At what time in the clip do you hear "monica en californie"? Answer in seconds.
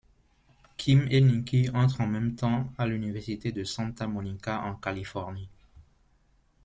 4.07-5.47